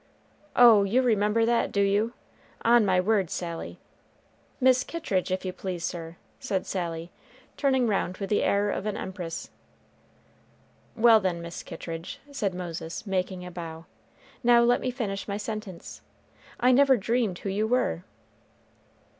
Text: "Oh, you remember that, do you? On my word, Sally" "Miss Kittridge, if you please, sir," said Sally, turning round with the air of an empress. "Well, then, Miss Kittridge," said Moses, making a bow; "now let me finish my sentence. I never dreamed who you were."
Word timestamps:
"Oh, 0.55 0.81
you 0.83 1.03
remember 1.03 1.45
that, 1.45 1.71
do 1.71 1.79
you? 1.81 2.13
On 2.63 2.83
my 2.83 2.99
word, 2.99 3.29
Sally" 3.29 3.77
"Miss 4.59 4.83
Kittridge, 4.83 5.29
if 5.29 5.45
you 5.45 5.53
please, 5.53 5.83
sir," 5.83 6.15
said 6.39 6.65
Sally, 6.65 7.11
turning 7.55 7.85
round 7.85 8.17
with 8.17 8.31
the 8.31 8.41
air 8.41 8.71
of 8.71 8.87
an 8.87 8.97
empress. 8.97 9.51
"Well, 10.95 11.19
then, 11.19 11.39
Miss 11.39 11.61
Kittridge," 11.61 12.19
said 12.31 12.55
Moses, 12.55 13.05
making 13.05 13.45
a 13.45 13.51
bow; 13.51 13.85
"now 14.43 14.63
let 14.63 14.81
me 14.81 14.89
finish 14.89 15.27
my 15.27 15.37
sentence. 15.37 16.01
I 16.59 16.71
never 16.71 16.97
dreamed 16.97 17.37
who 17.37 17.49
you 17.49 17.67
were." 17.67 18.03